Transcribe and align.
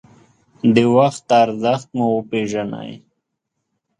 د 0.73 0.75
وخت 0.95 1.25
ارزښت 1.43 1.87
مو 1.97 2.07
وپېژنئ. 2.15 2.91